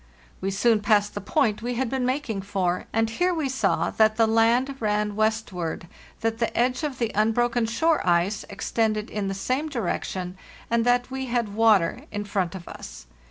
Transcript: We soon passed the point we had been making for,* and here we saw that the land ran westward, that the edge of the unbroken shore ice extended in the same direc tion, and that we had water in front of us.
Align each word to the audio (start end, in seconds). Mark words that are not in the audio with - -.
We 0.41 0.49
soon 0.49 0.81
passed 0.81 1.13
the 1.13 1.21
point 1.21 1.61
we 1.61 1.75
had 1.75 1.87
been 1.87 2.07
making 2.07 2.41
for,* 2.41 2.85
and 2.91 3.07
here 3.07 3.35
we 3.35 3.47
saw 3.47 3.91
that 3.91 4.15
the 4.15 4.25
land 4.25 4.77
ran 4.79 5.15
westward, 5.15 5.87
that 6.21 6.39
the 6.39 6.49
edge 6.57 6.81
of 6.81 6.97
the 6.97 7.11
unbroken 7.13 7.67
shore 7.67 8.01
ice 8.03 8.43
extended 8.49 9.11
in 9.11 9.27
the 9.27 9.35
same 9.35 9.69
direc 9.69 10.03
tion, 10.05 10.37
and 10.71 10.85
that 10.85 11.11
we 11.11 11.27
had 11.27 11.53
water 11.53 12.05
in 12.11 12.25
front 12.25 12.55
of 12.55 12.67
us. 12.67 13.05